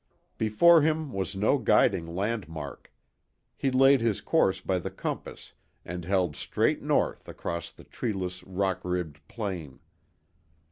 [0.39, 2.91] Before him was no guiding landmark.
[3.55, 5.53] He laid his course by the compass
[5.85, 9.79] and held straight North across the treeless rock ribbed plain.